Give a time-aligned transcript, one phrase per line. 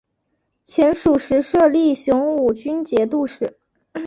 [0.65, 3.55] 前蜀时设立雄武军节度使。